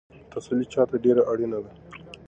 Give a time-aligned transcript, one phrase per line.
[0.31, 1.71] تسلي چا ته ډېره اړینه ده؟